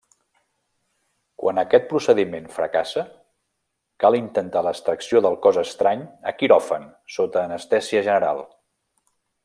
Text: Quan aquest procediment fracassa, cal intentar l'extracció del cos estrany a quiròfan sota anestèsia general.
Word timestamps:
Quan 1.43 1.61
aquest 1.63 1.85
procediment 1.91 2.47
fracassa, 2.55 3.03
cal 4.05 4.19
intentar 4.21 4.65
l'extracció 4.69 5.23
del 5.27 5.39
cos 5.45 5.63
estrany 5.67 6.05
a 6.33 6.37
quiròfan 6.41 6.89
sota 7.19 7.47
anestèsia 7.51 8.07
general. 8.11 8.47